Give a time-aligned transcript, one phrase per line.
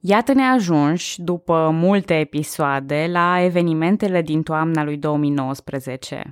[0.00, 6.30] Iată-ne ajunși, după multe episoade, la evenimentele din toamna lui 2019.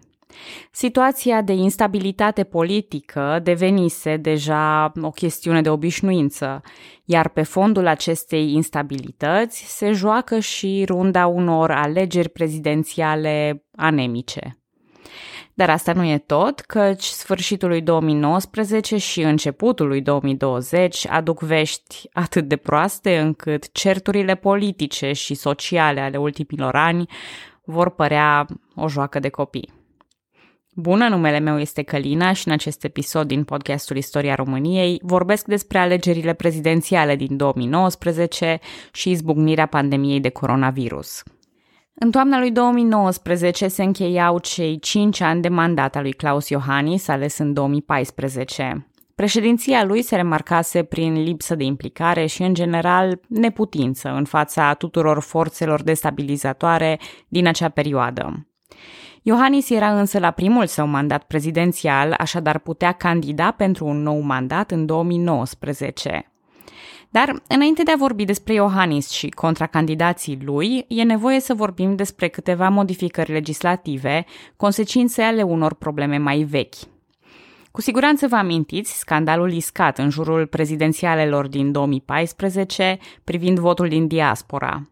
[0.73, 6.63] Situația de instabilitate politică devenise deja o chestiune de obișnuință,
[7.05, 14.58] iar pe fondul acestei instabilități se joacă și runda unor alegeri prezidențiale anemice.
[15.59, 22.09] Dar asta nu e tot, căci sfârșitul lui 2019 și începutul lui 2020 aduc vești
[22.13, 27.09] atât de proaste încât certurile politice și sociale ale ultimilor ani
[27.65, 29.73] vor părea o joacă de copii.
[30.75, 35.79] Bună, numele meu este Călina și în acest episod din podcastul Istoria României vorbesc despre
[35.79, 38.59] alegerile prezidențiale din 2019
[38.93, 41.23] și izbucnirea pandemiei de coronavirus.
[42.01, 47.09] În toamna lui 2019 se încheiau cei 5 ani de mandat al lui Claus Iohannis,
[47.09, 48.87] ales în 2014.
[49.15, 55.21] Președinția lui se remarcase prin lipsă de implicare și, în general, neputință în fața tuturor
[55.21, 58.47] forțelor destabilizatoare din acea perioadă.
[59.23, 64.71] Iohannis era însă la primul său mandat prezidențial, așadar putea candida pentru un nou mandat
[64.71, 66.33] în 2019.
[67.11, 72.29] Dar, înainte de a vorbi despre Iohannis și contracandidații lui, e nevoie să vorbim despre
[72.29, 74.25] câteva modificări legislative,
[74.57, 76.75] consecințe ale unor probleme mai vechi.
[77.71, 84.89] Cu siguranță vă amintiți scandalul iscat în jurul prezidențialelor din 2014 privind votul din diaspora.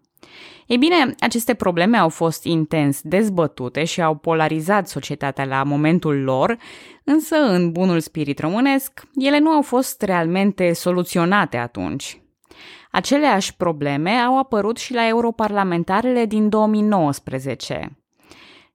[0.67, 6.56] Ei bine, aceste probleme au fost intens dezbătute și au polarizat societatea la momentul lor,
[7.05, 12.20] însă în bunul spirit românesc, ele nu au fost realmente soluționate atunci.
[12.91, 17.98] Aceleași probleme au apărut și la europarlamentarele din 2019.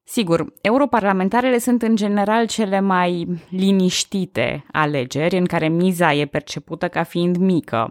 [0.04, 7.02] Sigur, europarlamentarele sunt în general cele mai liniștite alegeri în care miza e percepută ca
[7.02, 7.88] fiind mică.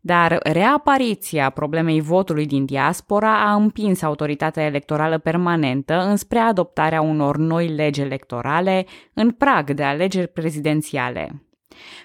[0.00, 7.68] Dar reapariția problemei votului din diaspora a împins autoritatea electorală permanentă înspre adoptarea unor noi
[7.68, 11.42] legi electorale în prag de alegeri prezidențiale.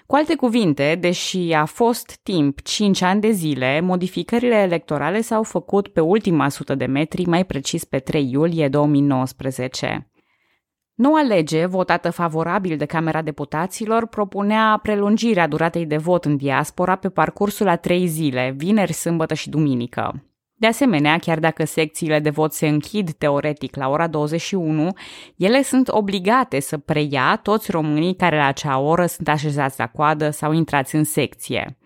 [0.06, 5.88] Cu alte cuvinte, deși a fost timp 5 ani de zile, modificările electorale s-au făcut
[5.88, 10.10] pe ultima sută de metri, mai precis pe 3 iulie 2019.
[10.96, 17.08] Noua lege, votată favorabil de Camera Deputaților, propunea prelungirea duratei de vot în diaspora pe
[17.08, 20.24] parcursul a trei zile, vineri, sâmbătă și duminică.
[20.54, 24.92] De asemenea, chiar dacă secțiile de vot se închid teoretic la ora 21,
[25.36, 30.30] ele sunt obligate să preia toți românii care la acea oră sunt așezați la coadă
[30.30, 31.78] sau intrați în secție.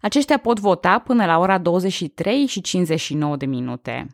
[0.00, 4.06] Aceștia pot vota până la ora 23 și 59 de minute.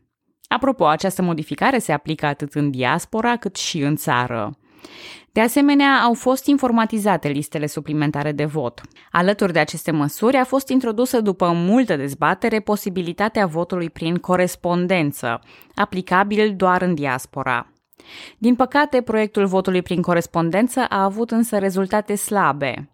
[0.49, 4.59] Apropo, această modificare se aplică atât în diaspora cât și în țară.
[5.33, 8.81] De asemenea, au fost informatizate listele suplimentare de vot.
[9.11, 15.41] Alături de aceste măsuri a fost introdusă după multă dezbatere posibilitatea votului prin corespondență,
[15.75, 17.73] aplicabil doar în diaspora.
[18.39, 22.91] Din păcate, proiectul votului prin corespondență a avut însă rezultate slabe.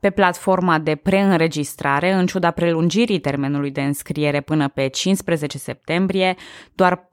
[0.00, 6.36] Pe platforma de preînregistrare, în ciuda prelungirii termenului de înscriere până pe 15 septembrie,
[6.74, 7.08] doar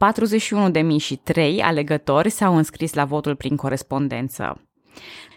[1.34, 4.62] 41.003 alegători s-au înscris la votul prin corespondență.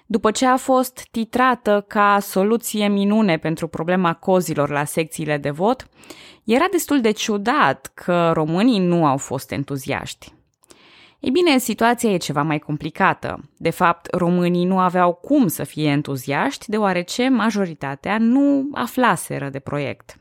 [0.06, 5.88] După ce a fost titrată ca soluție minune pentru problema cozilor la secțiile de vot,
[6.44, 10.33] era destul de ciudat că românii nu au fost entuziaști.
[11.20, 13.50] Ei bine, situația e ceva mai complicată.
[13.56, 20.18] De fapt, românii nu aveau cum să fie entuziaști, deoarece majoritatea nu aflaseră de proiect.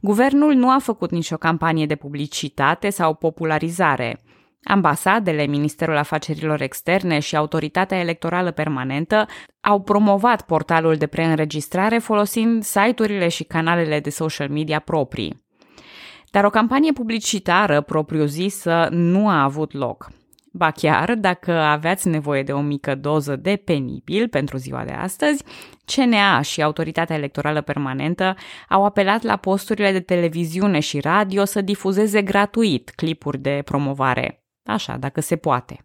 [0.00, 4.22] Guvernul nu a făcut nicio campanie de publicitate sau popularizare.
[4.64, 9.26] Ambasadele, Ministerul Afacerilor Externe și Autoritatea Electorală Permanentă
[9.60, 15.43] au promovat portalul de preînregistrare folosind site-urile și canalele de social media proprii.
[16.34, 20.10] Dar o campanie publicitară propriu-zisă nu a avut loc.
[20.52, 25.44] Ba chiar, dacă aveați nevoie de o mică doză de penibil pentru ziua de astăzi,
[25.84, 28.36] CNA și Autoritatea Electorală Permanentă
[28.68, 34.44] au apelat la posturile de televiziune și radio să difuzeze gratuit clipuri de promovare.
[34.64, 35.84] Așa, dacă se poate.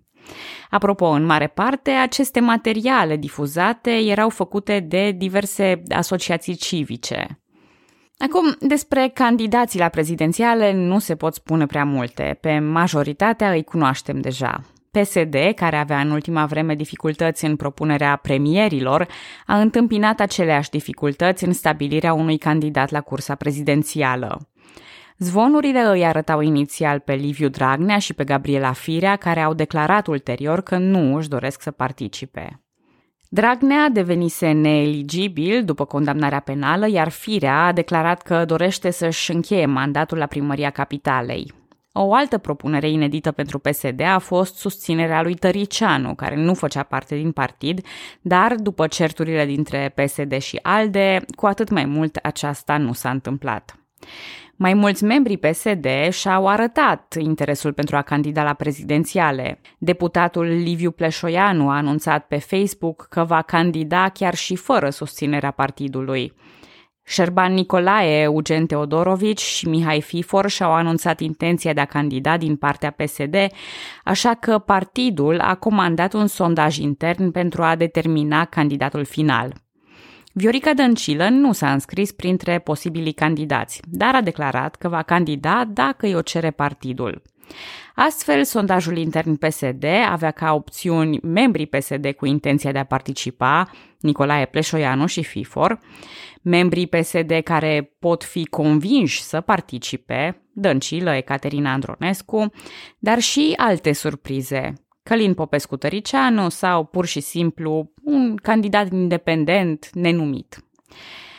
[0.70, 7.40] Apropo, în mare parte, aceste materiale difuzate erau făcute de diverse asociații civice,
[8.22, 12.38] Acum, despre candidații la prezidențiale nu se pot spune prea multe.
[12.42, 14.64] Pe majoritatea îi cunoaștem deja.
[14.92, 19.08] PSD, care avea în ultima vreme dificultăți în propunerea premierilor,
[19.46, 24.50] a întâmpinat aceleași dificultăți în stabilirea unui candidat la cursa prezidențială.
[25.18, 30.62] Zvonurile îi arătau inițial pe Liviu Dragnea și pe Gabriela Firea, care au declarat ulterior
[30.62, 32.62] că nu își doresc să participe.
[33.32, 40.18] Dragnea devenise neeligibil după condamnarea penală, iar Firea a declarat că dorește să-și încheie mandatul
[40.18, 41.54] la primăria capitalei.
[41.92, 47.16] O altă propunere inedită pentru PSD a fost susținerea lui Tăricianu, care nu făcea parte
[47.16, 47.86] din partid,
[48.22, 53.79] dar după certurile dintre PSD și ALDE, cu atât mai mult aceasta nu s-a întâmplat.
[54.56, 59.62] Mai mulți membri PSD și-au arătat interesul pentru a candida la prezidențiale.
[59.78, 66.34] Deputatul Liviu Pleșoianu a anunțat pe Facebook că va candida chiar și fără susținerea partidului.
[67.10, 72.92] Șerban Nicolae, Eugen Teodorovici și Mihai Fifor și-au anunțat intenția de a candida din partea
[72.92, 73.36] PSD,
[74.04, 79.54] așa că partidul a comandat un sondaj intern pentru a determina candidatul final.
[80.34, 86.06] Viorica Dăncilă nu s-a înscris printre posibilii candidați, dar a declarat că va candida dacă
[86.06, 87.22] îi o cere partidul.
[87.96, 94.46] Astfel, sondajul intern PSD avea ca opțiuni membrii PSD cu intenția de a participa, Nicolae
[94.46, 95.80] Pleșoianu și FIFOR,
[96.42, 102.52] membrii PSD care pot fi convinși să participe, Dăncilă, Ecaterina Andronescu,
[103.00, 104.74] dar și alte surprize,
[105.10, 110.64] Călin Popescu Tăricianu sau pur și simplu un candidat independent nenumit.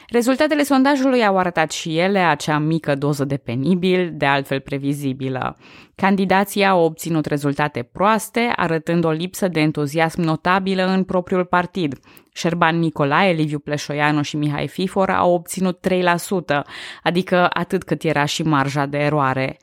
[0.08, 5.56] Rezultatele sondajului au arătat și ele acea mică doză de penibil, de altfel previzibilă.
[5.94, 11.99] Candidații au obținut rezultate proaste, arătând o lipsă de entuziasm notabilă în propriul partid.
[12.32, 16.62] Șerban Nicolae, Liviu Pleșoianu și Mihai Fifor au obținut 3%,
[17.02, 19.58] adică atât cât era și marja de eroare.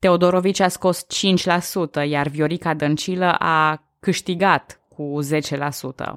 [0.00, 5.18] Teodorovici a scos 5%, iar Viorica Dăncilă a câștigat cu
[6.06, 6.12] 10%.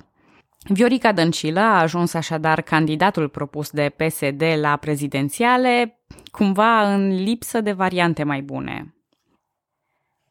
[0.68, 6.00] Viorica Dăncilă a ajuns așadar candidatul propus de PSD la prezidențiale,
[6.32, 8.93] cumva în lipsă de variante mai bune.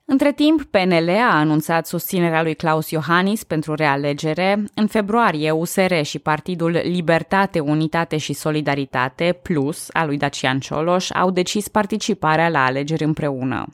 [0.04, 4.64] Între timp, PNL a anunțat susținerea lui Claus Iohannis pentru realegere.
[4.74, 11.30] În februarie, USR și Partidul Libertate, Unitate și Solidaritate, Plus, al lui Dacian Cioloș, au
[11.30, 13.66] decis participarea la alegeri împreună.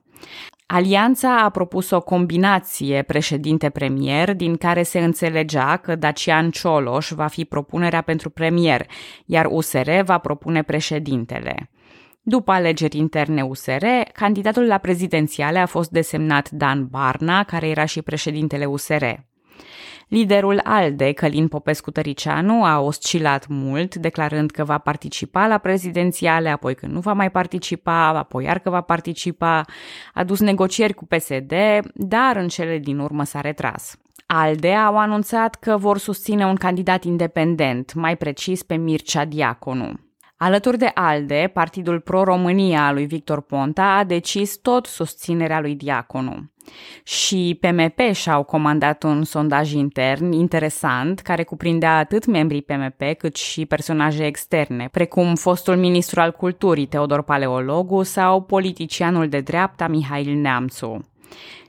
[0.66, 7.44] Alianța a propus o combinație președinte-premier din care se înțelegea că Dacian Cioloș va fi
[7.44, 8.86] propunerea pentru premier,
[9.26, 11.70] iar USR va propune președintele.
[12.28, 18.02] După alegeri interne USR, candidatul la prezidențiale a fost desemnat Dan Barna, care era și
[18.02, 19.04] președintele USR.
[20.08, 26.74] Liderul ALDE, Călin Popescu Tăricianu, a oscilat mult, declarând că va participa la prezidențiale, apoi
[26.74, 29.64] că nu va mai participa, apoi iar că va participa,
[30.14, 31.52] a dus negocieri cu PSD,
[31.94, 33.96] dar în cele din urmă s-a retras.
[34.26, 40.07] ALDE au anunțat că vor susține un candidat independent, mai precis pe Mircea Diaconu.
[40.40, 46.50] Alături de ALDE, Partidul Pro-România al lui Victor Ponta a decis tot susținerea lui Diaconu.
[47.02, 53.66] Și PMP și-au comandat un sondaj intern interesant care cuprindea atât membrii PMP cât și
[53.66, 61.08] personaje externe, precum fostul ministru al culturii Teodor Paleologu sau politicianul de dreapta Mihail Neamțu.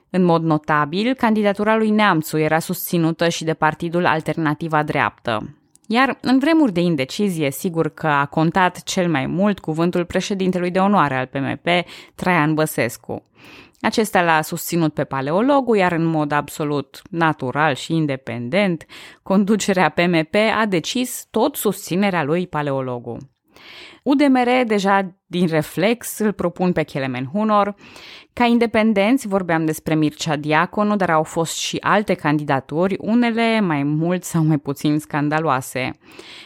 [0.10, 5.59] În mod notabil, candidatura lui Neamțu era susținută și de Partidul Alternativa Dreaptă,
[5.92, 10.80] iar în vremuri de indecizie, sigur că a contat cel mai mult cuvântul președintelui de
[10.80, 11.68] onoare al PMP,
[12.16, 13.24] Traian Băsescu.
[13.82, 18.86] Acesta l-a susținut pe paleologul, iar în mod absolut natural și independent,
[19.24, 23.18] conducerea PMP a decis tot susținerea lui paleologul.
[24.04, 27.76] UDMR deja din reflex îl propun pe Kelemen Hunor.
[28.34, 34.24] Ca independenți vorbeam despre Mircea Diaconu, dar au fost și alte candidaturi, unele mai mult
[34.24, 35.92] sau mai puțin scandaloase.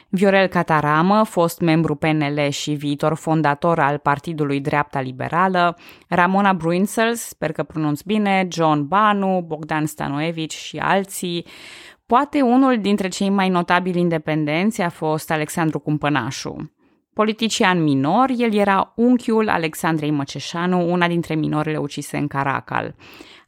[0.10, 5.78] Viorel Cataramă, fost membru PNL și viitor fondator al Partidului Dreapta Liberală,
[6.08, 11.46] Ramona Bruinsels, sper că pronunț bine, John Banu, Bogdan Stanoevici și alții,
[12.06, 16.72] Poate unul dintre cei mai notabili independenți a fost Alexandru Cumpănașu.
[17.14, 22.96] Politician minor, el era unchiul Alexandrei Măceșanu, una dintre minorele ucise în Caracal.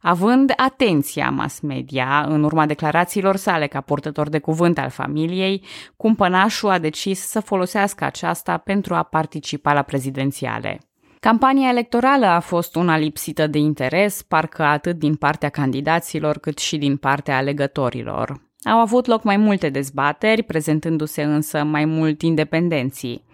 [0.00, 5.64] Având atenția mass media în urma declarațiilor sale ca purtător de cuvânt al familiei,
[5.96, 10.80] cumpănașul a decis să folosească aceasta pentru a participa la prezidențiale.
[11.20, 16.76] Campania electorală a fost una lipsită de interes, parcă atât din partea candidaților cât și
[16.76, 18.40] din partea alegătorilor.
[18.62, 23.25] Au avut loc mai multe dezbateri, prezentându-se însă mai mult independenții.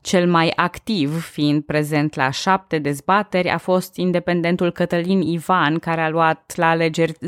[0.00, 6.08] Cel mai activ, fiind prezent la șapte dezbateri, a fost independentul Cătălin Ivan, care a
[6.08, 7.18] luat la alegeri 0,36%.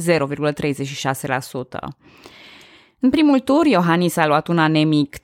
[3.02, 5.22] În primul tur, Iohannis a luat un anemic 37,82%,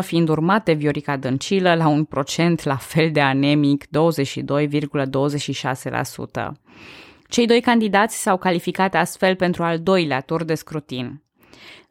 [0.00, 3.90] fiind urmat de Viorica Dăncilă la un procent la fel de anemic 22,26%.
[7.28, 11.23] Cei doi candidați s-au calificat astfel pentru al doilea tur de scrutin.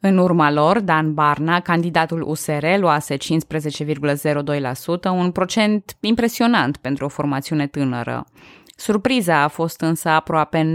[0.00, 3.20] În urma lor, Dan Barna, candidatul USR, luase 15,02%,
[5.12, 8.26] un procent impresionant pentru o formațiune tânără.
[8.76, 10.74] Surpriza a fost însă aproape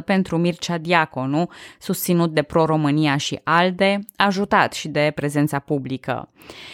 [0.00, 6.32] 9% pentru Mircea Diaconu, susținut de Pro-România și ALDE, ajutat și de prezența publică.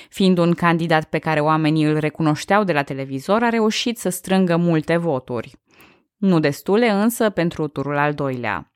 [0.08, 4.56] Fiind un candidat pe care oamenii îl recunoșteau de la televizor, a reușit să strângă
[4.56, 5.56] multe voturi.
[6.16, 8.72] Nu destule însă pentru turul al doilea.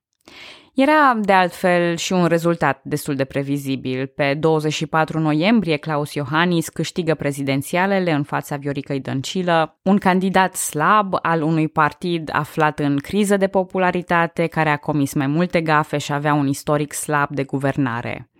[0.75, 4.07] Era, de altfel, și un rezultat destul de previzibil.
[4.07, 11.43] Pe 24 noiembrie, Claus Iohannis câștigă prezidențialele în fața Vioricăi Dăncilă, un candidat slab al
[11.43, 16.35] unui partid aflat în criză de popularitate, care a comis mai multe gafe și avea
[16.35, 18.31] un istoric slab de guvernare.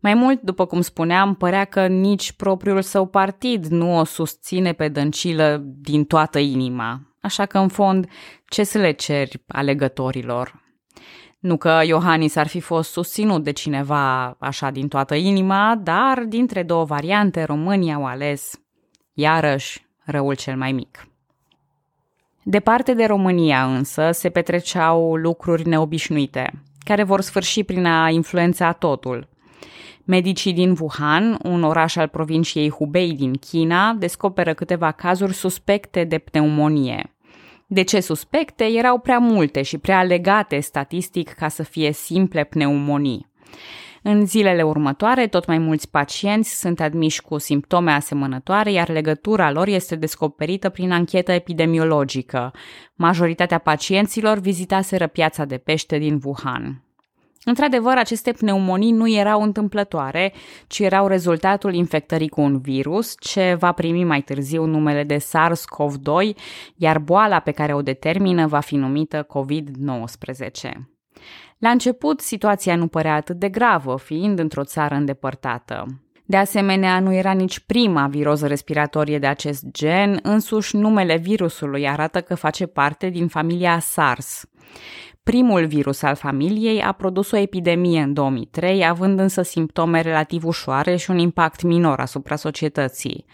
[0.00, 4.88] Mai mult, după cum spuneam, părea că nici propriul său partid nu o susține pe
[4.88, 7.00] Dăncilă din toată inima.
[7.20, 8.06] Așa că, în fond,
[8.46, 10.59] ce să le ceri alegătorilor?
[11.40, 16.62] Nu că Iohannis ar fi fost susținut de cineva așa din toată inima, dar dintre
[16.62, 18.60] două variante românii au ales,
[19.12, 21.08] iarăși, răul cel mai mic.
[22.42, 29.28] Departe de România însă se petreceau lucruri neobișnuite, care vor sfârși prin a influența totul.
[30.04, 36.18] Medicii din Wuhan, un oraș al provinciei Hubei din China, descoperă câteva cazuri suspecte de
[36.18, 37.14] pneumonie.
[37.72, 43.26] De ce suspecte erau prea multe și prea legate statistic ca să fie simple pneumonii.
[44.02, 49.68] În zilele următoare, tot mai mulți pacienți sunt admiși cu simptome asemănătoare, iar legătura lor
[49.68, 52.52] este descoperită prin anchetă epidemiologică.
[52.94, 56.82] Majoritatea pacienților vizitaseră piața de pește din Wuhan.
[57.44, 60.32] Într-adevăr, aceste pneumonii nu erau întâmplătoare,
[60.66, 66.36] ci erau rezultatul infectării cu un virus, ce va primi mai târziu numele de SARS-CoV-2,
[66.76, 70.70] iar boala pe care o determină va fi numită COVID-19.
[71.58, 75.86] La început, situația nu părea atât de gravă, fiind într-o țară îndepărtată.
[76.24, 82.20] De asemenea, nu era nici prima viroză respiratorie de acest gen, însuși numele virusului arată
[82.20, 84.44] că face parte din familia SARS.
[85.30, 90.96] Primul virus al familiei a produs o epidemie în 2003, având însă simptome relativ ușoare
[90.96, 93.24] și un impact minor asupra societății.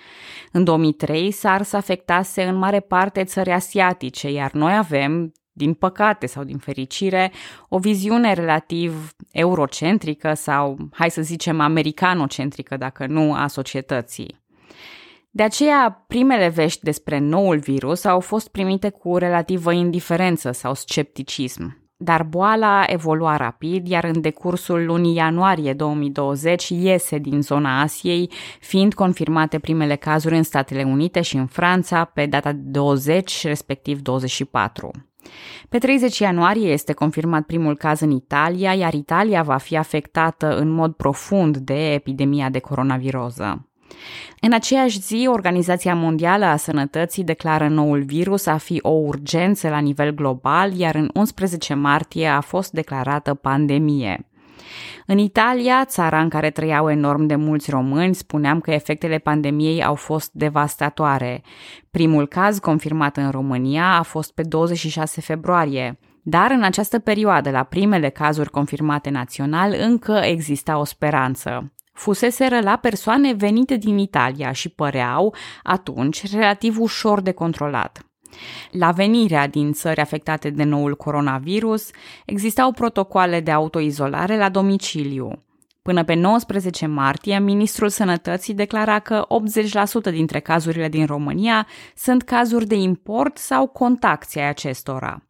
[0.53, 6.45] În 2003, SARS afectase în mare parte țări asiatice, iar noi avem, din păcate sau
[6.45, 7.33] din fericire,
[7.69, 14.45] o viziune relativ eurocentrică sau, hai să zicem, americanocentrică, dacă nu, a societății.
[15.31, 21.85] De aceea, primele vești despre noul virus au fost primite cu relativă indiferență sau scepticism.
[21.99, 28.95] Dar boala evolua rapid, iar în decursul lunii ianuarie 2020 iese din zona Asiei, fiind
[28.95, 34.91] confirmate primele cazuri în Statele Unite și în Franța pe data 20, respectiv 24.
[35.69, 40.69] Pe 30 ianuarie este confirmat primul caz în Italia, iar Italia va fi afectată în
[40.69, 43.69] mod profund de epidemia de coronaviroză.
[44.40, 49.78] În aceeași zi, Organizația Mondială a Sănătății declară noul virus a fi o urgență la
[49.78, 54.26] nivel global, iar în 11 martie a fost declarată pandemie.
[55.07, 59.95] În Italia, țara în care trăiau enorm de mulți români, spuneam că efectele pandemiei au
[59.95, 61.43] fost devastatoare.
[61.90, 65.99] Primul caz confirmat în România a fost pe 26 februarie.
[66.23, 72.76] Dar în această perioadă, la primele cazuri confirmate național, încă exista o speranță fuseseră la
[72.76, 78.07] persoane venite din Italia și păreau, atunci, relativ ușor de controlat.
[78.71, 81.91] La venirea din țări afectate de noul coronavirus,
[82.26, 85.43] existau protocoale de autoizolare la domiciliu.
[85.83, 89.26] Până pe 19 martie, Ministrul Sănătății declara că
[90.09, 95.23] 80% dintre cazurile din România sunt cazuri de import sau contacții ai acestora.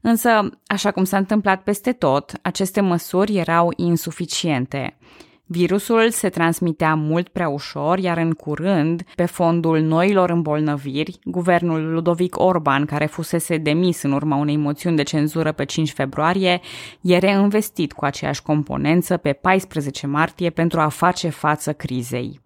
[0.00, 4.98] Însă, așa cum s-a întâmplat peste tot, aceste măsuri erau insuficiente.
[5.46, 12.38] Virusul se transmitea mult prea ușor, iar în curând, pe fondul noilor îmbolnăviri, guvernul Ludovic
[12.38, 16.60] Orban, care fusese demis în urma unei moțiuni de cenzură pe 5 februarie,
[17.00, 22.40] e reînvestit cu aceeași componență pe 14 martie pentru a face față crizei.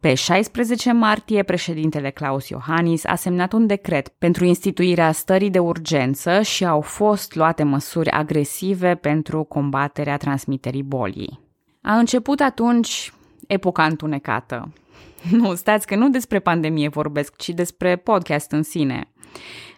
[0.00, 6.42] Pe 16 martie, președintele Claus Iohannis a semnat un decret pentru instituirea stării de urgență
[6.42, 11.43] și au fost luate măsuri agresive pentru combaterea transmiterii bolii.
[11.86, 13.12] A început atunci
[13.46, 14.72] epoca întunecată.
[15.30, 19.12] Nu, stați că nu despre pandemie vorbesc, ci despre podcast în sine.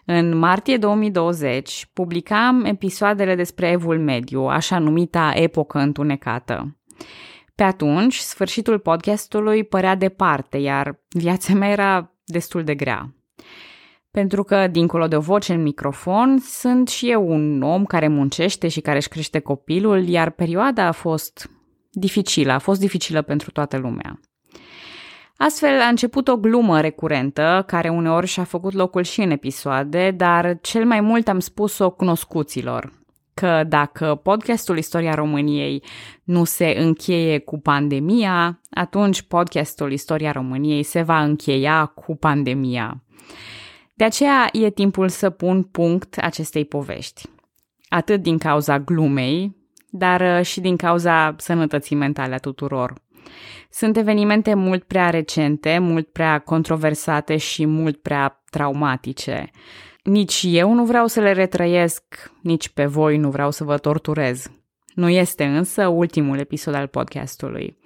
[0.05, 6.77] În martie 2020 publicam episoadele despre evul mediu, așa numita epocă întunecată.
[7.55, 13.13] Pe atunci, sfârșitul podcastului părea departe, iar viața mea era destul de grea.
[14.11, 18.67] Pentru că, dincolo de o voce în microfon, sunt și eu un om care muncește
[18.67, 21.49] și care își crește copilul, iar perioada a fost
[21.99, 24.19] dificilă, a fost dificilă pentru toată lumea.
[25.37, 30.57] Astfel a început o glumă recurentă, care uneori și-a făcut locul și în episoade, dar
[30.61, 32.91] cel mai mult am spus-o cunoscuților,
[33.33, 35.83] că dacă podcastul Istoria României
[36.23, 43.03] nu se încheie cu pandemia, atunci podcastul Istoria României se va încheia cu pandemia.
[43.93, 47.21] De aceea e timpul să pun punct acestei povești.
[47.89, 49.56] Atât din cauza glumei,
[49.97, 52.93] dar și din cauza sănătății mentale a tuturor.
[53.69, 59.49] Sunt evenimente mult prea recente, mult prea controversate și mult prea traumatice.
[60.03, 62.03] Nici eu nu vreau să le retrăiesc,
[62.41, 64.51] nici pe voi nu vreau să vă torturez.
[64.93, 67.77] Nu este însă ultimul episod al podcastului.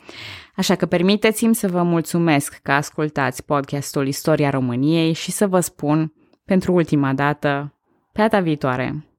[0.55, 6.13] Așa că permiteți-mi să vă mulțumesc că ascultați podcastul Istoria României și să vă spun,
[6.45, 7.73] pentru ultima dată,
[8.11, 9.05] pe data viitoare.